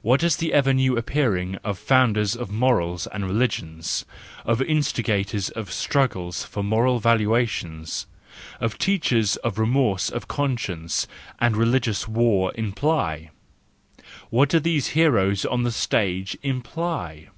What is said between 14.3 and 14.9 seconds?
What do these